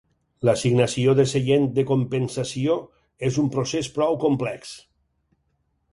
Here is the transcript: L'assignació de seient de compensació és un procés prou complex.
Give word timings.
L'assignació 0.47 1.13
de 1.19 1.25
seient 1.31 1.67
de 1.75 1.83
compensació 1.91 2.77
és 3.31 3.39
un 3.45 3.53
procés 3.57 3.91
prou 3.99 4.21
complex. 4.25 4.77